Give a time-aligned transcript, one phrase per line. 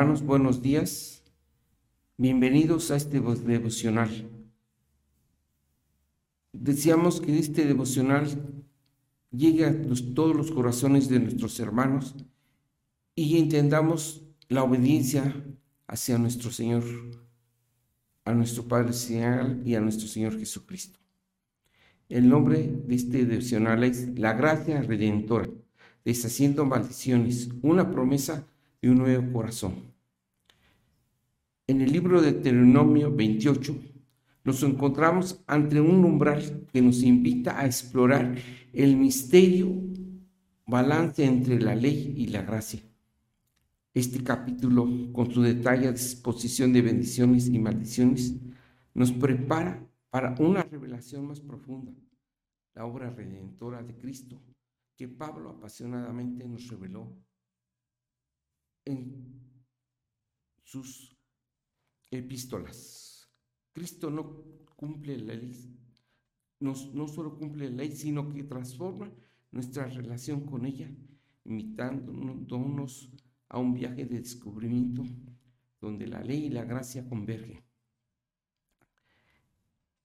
[0.00, 1.22] Hermanos, buenos días.
[2.16, 4.30] Bienvenidos a este devocional.
[6.54, 8.64] Deseamos que este devocional
[9.30, 9.76] llegue a
[10.14, 12.14] todos los corazones de nuestros hermanos
[13.14, 15.44] y entendamos la obediencia
[15.86, 16.82] hacia nuestro Señor,
[18.24, 20.98] a nuestro Padre Celestial y a nuestro Señor Jesucristo.
[22.08, 25.50] El nombre de este devocional es La Gracia Redentora,
[26.06, 28.46] deshaciendo maldiciones, una promesa
[28.80, 29.89] de un nuevo corazón.
[31.70, 33.78] En el libro de Deuteronomio 28
[34.42, 38.36] nos encontramos ante un umbral que nos invita a explorar
[38.72, 39.68] el misterio
[40.66, 42.82] balance entre la ley y la gracia.
[43.94, 48.34] Este capítulo, con su detallada exposición de bendiciones y maldiciones,
[48.92, 51.92] nos prepara para una revelación más profunda,
[52.74, 54.42] la obra redentora de Cristo,
[54.96, 57.16] que Pablo apasionadamente nos reveló
[58.84, 59.40] en
[60.64, 61.19] sus
[62.10, 63.30] epístolas.
[63.72, 64.44] Cristo no
[64.76, 65.78] cumple la ley,
[66.58, 69.12] no, no solo cumple la ley, sino que transforma
[69.52, 70.90] nuestra relación con ella,
[71.44, 73.10] invitándonos
[73.48, 75.04] a un viaje de descubrimiento
[75.80, 77.62] donde la ley y la gracia convergen.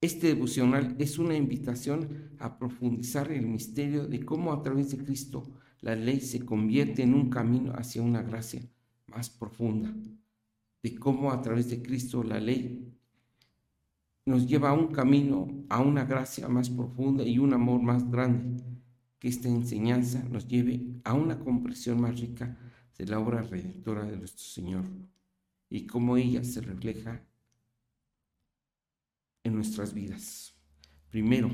[0.00, 5.50] Este devocional es una invitación a profundizar el misterio de cómo a través de Cristo
[5.80, 8.62] la ley se convierte en un camino hacia una gracia
[9.06, 9.94] más profunda,
[10.86, 12.96] de cómo a través de Cristo la ley
[14.24, 18.62] nos lleva a un camino, a una gracia más profunda y un amor más grande,
[19.18, 22.56] que esta enseñanza nos lleve a una comprensión más rica
[22.96, 24.84] de la obra redentora de nuestro Señor
[25.68, 27.20] y cómo ella se refleja
[29.42, 30.54] en nuestras vidas.
[31.10, 31.50] Primero,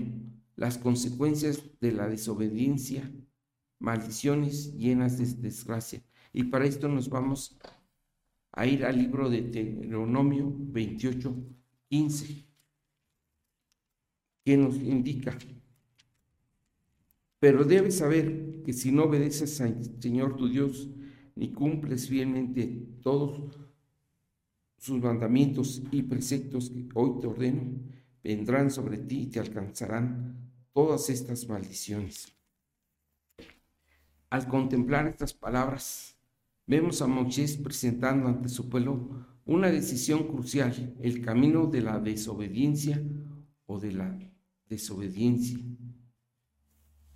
[0.56, 3.10] las consecuencias de la desobediencia,
[3.78, 6.02] maldiciones llenas de desgracia.
[6.34, 7.58] Y para esto nos vamos
[8.52, 11.34] a ir al libro de Deuteronomio 28,
[11.88, 12.44] 15,
[14.44, 15.36] que nos indica,
[17.38, 20.88] pero debes saber que si no obedeces al Señor tu Dios,
[21.34, 23.58] ni cumples fielmente todos
[24.78, 27.80] sus mandamientos y preceptos que hoy te ordeno,
[28.22, 32.32] vendrán sobre ti y te alcanzarán todas estas maldiciones.
[34.30, 36.16] Al contemplar estas palabras,
[36.66, 43.02] vemos a Moisés presentando ante su pueblo una decisión crucial, el camino de la desobediencia
[43.66, 44.18] o de la
[44.68, 45.58] desobediencia.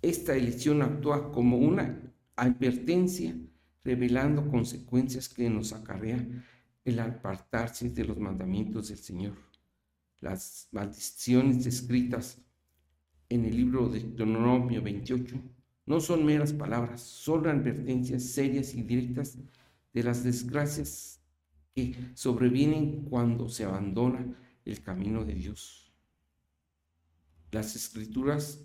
[0.01, 3.35] Esta elección actúa como una advertencia,
[3.83, 6.43] revelando consecuencias que nos acarrean
[6.83, 9.37] el apartarse de los mandamientos del Señor.
[10.19, 12.41] Las maldiciones descritas
[13.29, 15.56] en el libro de Deuteronomio 28
[15.87, 19.39] no son meras palabras, son advertencias serias y directas
[19.93, 21.19] de las desgracias
[21.73, 25.91] que sobrevienen cuando se abandona el camino de Dios.
[27.51, 28.63] Las escrituras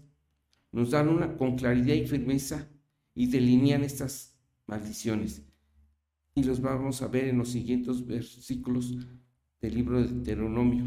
[0.73, 2.69] nos dan una con claridad y firmeza
[3.15, 5.43] y delinean estas maldiciones
[6.35, 8.97] y los vamos a ver en los siguientes versículos
[9.61, 10.85] del libro de Deuteronomio.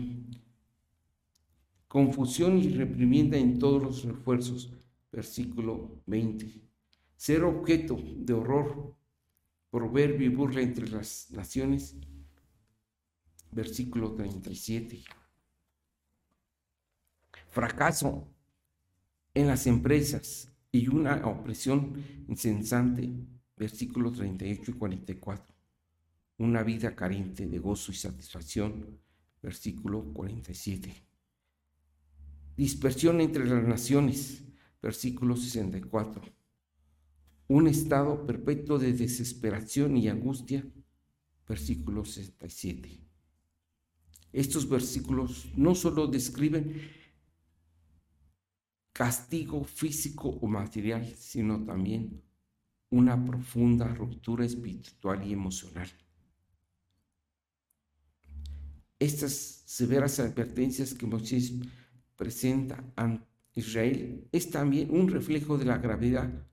[1.87, 4.73] Confusión y reprimienda en todos los refuerzos,
[5.11, 6.61] versículo 20.
[7.15, 8.95] Ser objeto de horror,
[9.69, 11.95] proverbio y burla entre las naciones,
[13.51, 15.03] versículo 37.
[17.49, 18.27] Fracaso
[19.33, 21.93] en las empresas y una opresión
[22.27, 23.09] insensante,
[23.55, 25.55] versículos 38 y 44.
[26.37, 28.99] Una vida carente de gozo y satisfacción,
[29.41, 30.93] versículo 47.
[32.57, 34.43] Dispersión entre las naciones,
[34.85, 36.21] versículo 64.
[37.47, 40.63] Un estado perpetuo de desesperación y angustia,
[41.47, 43.01] versículo 67.
[44.31, 46.79] Estos versículos no solo describen
[48.93, 52.21] castigo físico o material, sino también
[52.91, 55.89] una profunda ruptura espiritual y emocional.
[58.99, 61.53] Estas severas advertencias que Moisés
[62.15, 63.19] presenta a
[63.55, 66.45] Israel es también un reflejo de la gravedad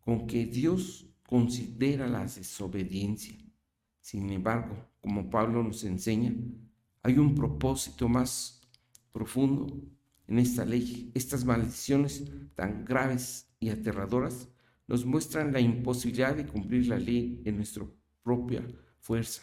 [0.00, 3.34] con que Dios considera la desobediencia.
[4.00, 6.34] Sin embargo, como Pablo nos enseña,
[7.02, 8.60] hay un propósito más
[9.10, 9.82] profundo
[10.26, 11.10] en esta ley.
[11.14, 12.24] Estas maldiciones
[12.54, 14.48] tan graves y aterradoras
[14.86, 17.86] nos muestran la imposibilidad de cumplir la ley en nuestra
[18.22, 18.66] propia
[18.98, 19.42] fuerza.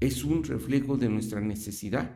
[0.00, 2.14] Es un reflejo de nuestra necesidad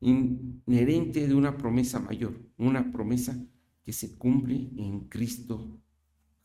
[0.00, 3.36] inherente de una promesa mayor, una promesa
[3.82, 5.80] que se cumple en Cristo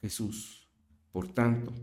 [0.01, 0.69] Jesús.
[1.11, 1.73] Por tanto,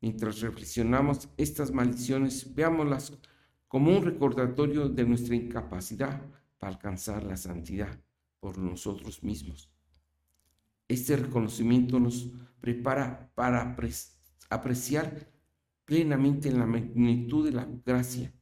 [0.00, 3.12] Mientras reflexionamos estas maldiciones, veámoslas
[3.68, 6.22] como un recordatorio de nuestra incapacidad
[6.58, 8.00] para alcanzar la santidad
[8.40, 9.70] por nosotros mismos.
[10.88, 12.30] Este reconocimiento nos
[12.60, 13.76] prepara para
[14.48, 15.30] apreciar
[15.84, 18.32] plenamente la magnitud de la gracia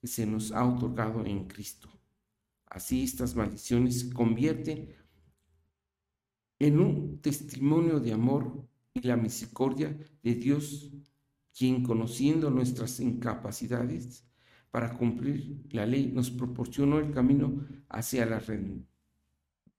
[0.00, 1.88] que se nos ha otorgado en Cristo.
[2.66, 4.94] Así estas maldiciones se convierten
[6.58, 10.92] en un testimonio de amor y la misericordia de Dios,
[11.56, 14.24] quien conociendo nuestras incapacidades
[14.70, 18.40] para cumplir la ley, nos proporcionó el camino hacia la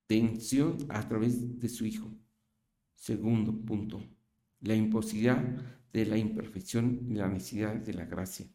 [0.08, 2.14] redención a través de su Hijo.
[2.94, 4.02] Segundo punto,
[4.62, 5.44] la imposibilidad
[5.92, 8.48] de la imperfección y la necesidad de la gracia.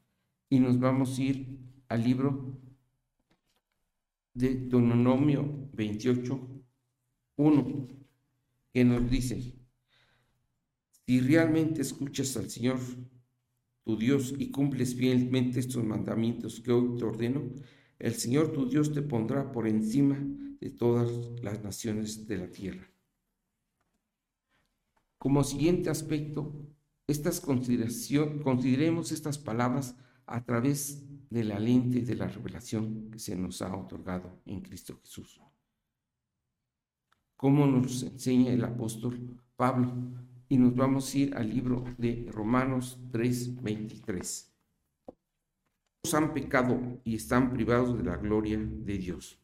[0.48, 2.58] Y nos vamos a ir al libro
[4.34, 6.64] de Deuteronomio 28,
[7.36, 7.88] 1,
[8.72, 9.54] que nos dice,
[11.06, 12.78] si realmente escuchas al Señor,
[13.84, 17.42] tu Dios, y cumples fielmente estos mandamientos que hoy te ordeno,
[17.98, 20.18] el Señor tu Dios te pondrá por encima
[20.60, 21.10] de todas
[21.42, 22.90] las naciones de la tierra.
[25.18, 26.54] Como siguiente aspecto,
[27.06, 29.96] estas consideremos estas palabras
[30.30, 34.98] a través de la lente de la revelación que se nos ha otorgado en Cristo
[35.02, 35.40] Jesús.
[37.36, 39.92] Como nos enseña el apóstol Pablo,
[40.48, 44.52] y nos vamos a ir al libro de Romanos 3:23.
[46.02, 49.38] Todos han pecado y están privados de la gloria de Dios.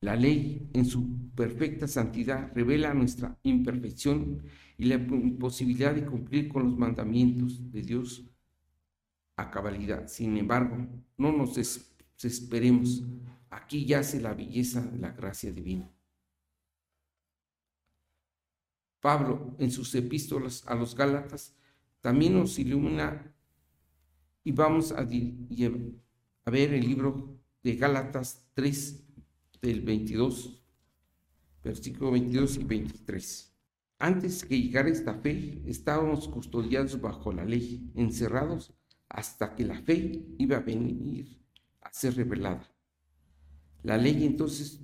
[0.00, 4.42] La ley, en su perfecta santidad, revela nuestra imperfección
[4.78, 8.24] y la imposibilidad de cumplir con los mandamientos de Dios
[9.36, 10.06] a cabalidad.
[10.08, 10.86] Sin embargo,
[11.16, 13.02] no nos desesperemos.
[13.50, 15.90] Aquí yace la belleza de la gracia divina.
[19.00, 21.54] Pablo, en sus epístolas a los Gálatas,
[22.00, 23.32] también nos ilumina
[24.42, 29.04] y vamos a, ver el libro de Gálatas 3,
[29.60, 30.62] del 22,
[31.64, 33.55] versículo 22 y 23.
[33.98, 38.74] Antes que llegara esta fe, estábamos custodiados bajo la ley, encerrados
[39.08, 41.40] hasta que la fe iba a venir
[41.80, 42.68] a ser revelada.
[43.82, 44.80] La ley entonces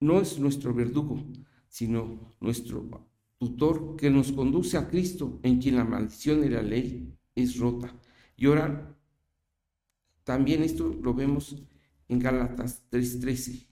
[0.00, 1.24] no es nuestro verdugo,
[1.68, 7.16] sino nuestro tutor que nos conduce a Cristo, en quien la maldición de la ley
[7.34, 7.98] es rota.
[8.36, 8.94] Y ahora,
[10.24, 11.56] también esto lo vemos
[12.08, 13.71] en Gálatas 3:13.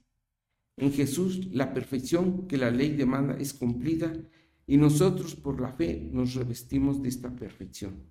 [0.81, 4.11] En Jesús la perfección que la ley demanda es cumplida
[4.65, 8.09] y nosotros por la fe nos revestimos de esta perfección.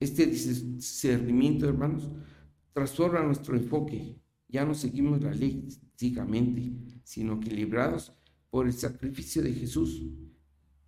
[0.00, 2.10] Este discernimiento, hermanos,
[2.72, 4.20] transforma nuestro enfoque.
[4.48, 6.72] Ya no seguimos la ley ciegamente,
[7.04, 8.12] sino que librados
[8.50, 10.02] por el sacrificio de Jesús,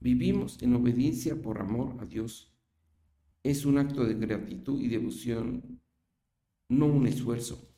[0.00, 2.52] vivimos en obediencia por amor a Dios.
[3.44, 5.81] Es un acto de gratitud y devoción,
[6.69, 7.75] no un esfuerzo.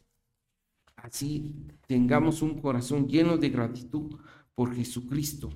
[1.03, 1.55] Así
[1.87, 4.17] tengamos un corazón lleno de gratitud
[4.55, 5.50] por Jesucristo.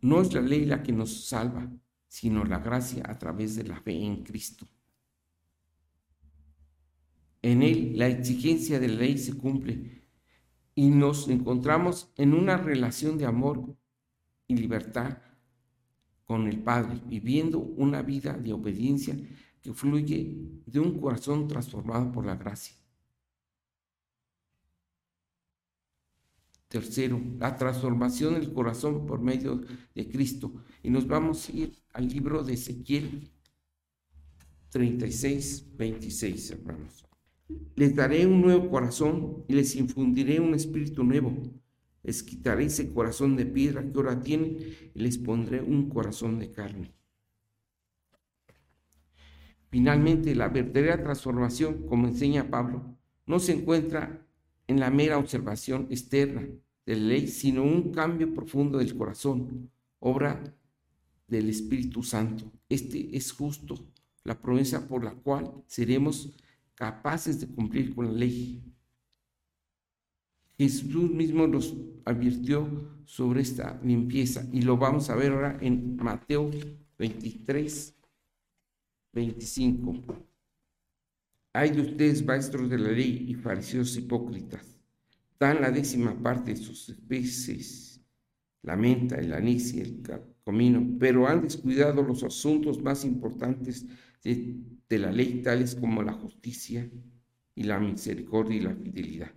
[0.00, 1.70] No es la ley la que nos salva,
[2.08, 4.66] sino la gracia a través de la fe en Cristo.
[7.42, 10.06] En Él la exigencia de la ley se cumple
[10.74, 13.76] y nos encontramos en una relación de amor
[14.46, 15.18] y libertad
[16.24, 19.14] con el Padre, viviendo una vida de obediencia
[19.60, 22.81] que fluye de un corazón transformado por la gracia.
[26.72, 29.60] Tercero, la transformación del corazón por medio
[29.94, 30.54] de Cristo.
[30.82, 33.30] Y nos vamos a ir al libro de Ezequiel
[34.70, 37.04] 36, 26, hermanos.
[37.76, 41.36] Les daré un nuevo corazón y les infundiré un espíritu nuevo.
[42.02, 44.56] Les quitaré ese corazón de piedra que ahora tienen
[44.94, 46.94] y les pondré un corazón de carne.
[49.68, 54.26] Finalmente, la verdadera transformación, como enseña Pablo, no se encuentra
[54.66, 56.42] en la mera observación externa
[56.86, 60.42] de la ley, sino un cambio profundo del corazón, obra
[61.26, 62.50] del Espíritu Santo.
[62.68, 63.74] Este es justo
[64.24, 66.36] la promesa por la cual seremos
[66.74, 68.62] capaces de cumplir con la ley.
[70.58, 76.50] Jesús mismo nos advirtió sobre esta limpieza y lo vamos a ver ahora en Mateo
[76.98, 77.94] 23,
[79.12, 80.31] 25.
[81.54, 84.76] Hay de ustedes, maestros de la ley y fariseos hipócritas,
[85.38, 88.00] dan la décima parte de sus especies,
[88.62, 90.02] la menta, el anís y el
[90.44, 93.86] comino, pero han descuidado los asuntos más importantes
[94.22, 96.90] de, de la ley, tales como la justicia
[97.54, 99.32] y la misericordia y la fidelidad.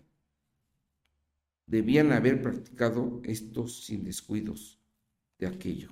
[1.67, 4.79] Debían haber practicado estos sin descuidos
[5.37, 5.89] de aquello.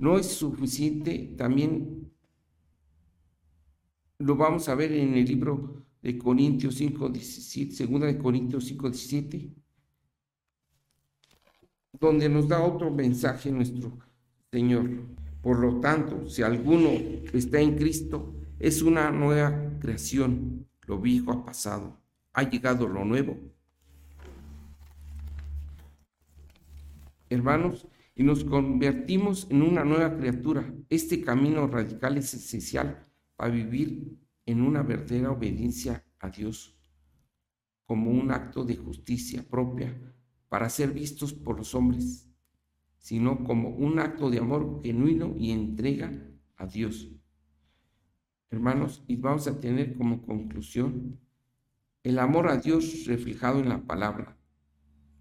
[0.00, 1.99] no es suficiente, también
[4.20, 8.90] lo vamos a ver en el libro de Corintios 5, 17, segunda de Corintios 5,
[8.90, 9.50] 17,
[11.98, 13.98] donde nos da otro mensaje nuestro
[14.52, 14.90] Señor.
[15.40, 16.90] Por lo tanto, si alguno
[17.32, 20.66] está en Cristo, es una nueva creación.
[20.86, 21.98] Lo viejo ha pasado,
[22.34, 23.38] ha llegado lo nuevo.
[27.30, 30.74] Hermanos, y nos convertimos en una nueva criatura.
[30.90, 33.06] Este camino radical es esencial
[33.40, 36.78] para vivir en una verdadera obediencia a Dios
[37.86, 39.98] como un acto de justicia propia
[40.50, 42.28] para ser vistos por los hombres,
[42.98, 46.12] sino como un acto de amor genuino y entrega
[46.56, 47.10] a Dios.
[48.50, 51.18] Hermanos, y vamos a tener como conclusión
[52.02, 54.36] el amor a Dios reflejado en la palabra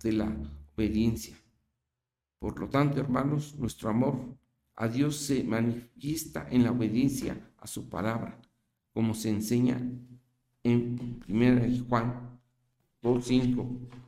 [0.04, 0.38] de la
[0.76, 1.38] obediencia.
[2.38, 4.38] Por lo tanto, hermanos, nuestro amor
[4.76, 8.40] a Dios se manifiesta en la obediencia a su palabra,
[8.94, 9.82] como se enseña
[10.64, 12.40] en 1 Juan
[13.02, 14.00] 2.5.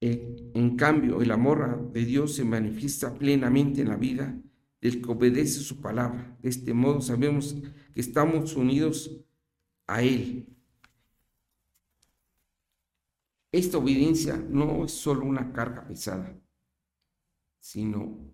[0.00, 4.38] En cambio, el amor de Dios se manifiesta plenamente en la vida
[4.80, 6.36] del que obedece su palabra.
[6.42, 7.56] De este modo sabemos
[7.94, 9.24] que estamos unidos
[9.86, 10.46] a Él.
[13.50, 16.36] Esta obediencia no es solo una carga pesada,
[17.60, 18.33] sino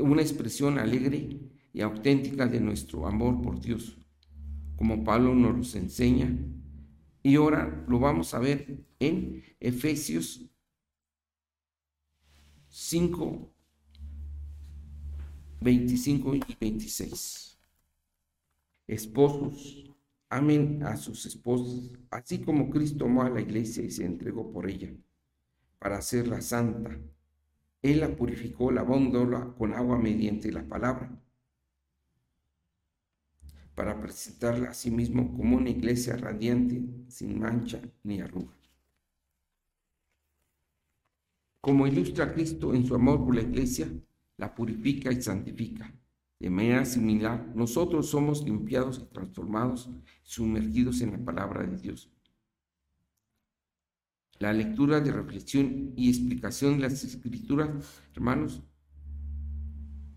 [0.00, 1.40] una expresión alegre
[1.72, 3.98] y auténtica de nuestro amor por Dios,
[4.76, 6.36] como Pablo nos enseña.
[7.22, 10.50] Y ahora lo vamos a ver en Efesios
[12.68, 13.52] 5,
[15.60, 17.58] 25 y 26.
[18.86, 19.92] Esposos,
[20.28, 24.68] amen a sus esposas, así como Cristo amó a la iglesia y se entregó por
[24.70, 24.92] ella,
[25.78, 26.98] para hacerla santa.
[27.82, 31.10] Él la purificó, lavándola con agua mediante la palabra,
[33.74, 38.54] para presentarla a sí mismo como una iglesia radiante, sin mancha ni arruga.
[41.62, 43.88] Como ilustra Cristo en su amor por la iglesia,
[44.36, 45.92] la purifica y santifica.
[46.38, 49.90] De manera similar, nosotros somos limpiados y transformados,
[50.22, 52.10] sumergidos en la palabra de Dios.
[54.40, 57.68] La lectura de reflexión y explicación de las escrituras,
[58.14, 58.62] hermanos,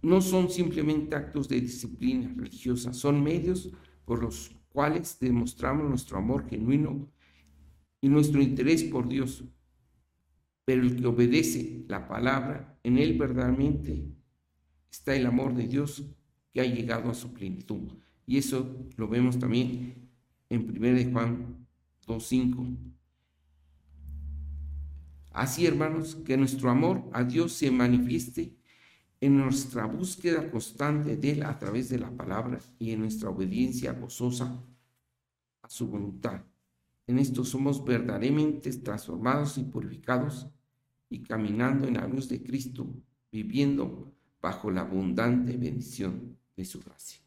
[0.01, 3.69] no son simplemente actos de disciplina religiosa, son medios
[4.05, 7.11] por los cuales demostramos nuestro amor genuino
[7.99, 9.43] y nuestro interés por Dios.
[10.63, 14.05] Pero el que obedece la palabra, en él verdaderamente
[14.89, 16.01] está el amor de Dios
[16.53, 17.91] que ha llegado a su plenitud.
[18.25, 20.09] Y eso lo vemos también
[20.47, 21.67] en 1 Juan
[22.07, 23.02] 2.5.
[25.33, 28.55] Así, hermanos, que nuestro amor a Dios se manifieste
[29.19, 33.93] en nuestra búsqueda constante de Él a través de la palabra y en nuestra obediencia
[33.93, 34.63] gozosa
[35.63, 36.43] a su voluntad.
[37.07, 40.47] En esto somos verdaderamente transformados y purificados
[41.09, 42.87] y caminando en la luz de Cristo,
[43.31, 47.19] viviendo bajo la abundante bendición de su gracia.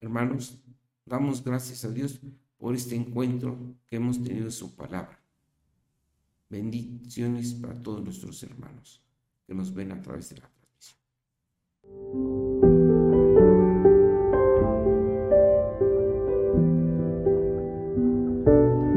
[0.00, 0.58] Hermanos,
[1.06, 2.20] damos gracias a Dios
[2.58, 5.23] por este encuentro que hemos tenido en su palabra.
[6.54, 9.02] Bendiciones para todos nuestros hermanos
[9.44, 12.73] que nos ven a través de la transmisión.